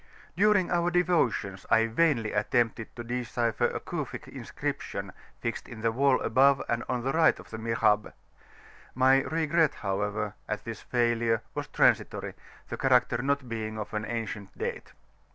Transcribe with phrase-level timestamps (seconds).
[0.35, 6.19] During our devotions, I vainly attempted to decipher a Cufic inscription fixed in the wall
[6.21, 8.11] above and on the right of the Mihrab,
[8.95, 12.33] my regret however, at this failure was transitory,
[12.69, 14.93] the character not being of an ancient date.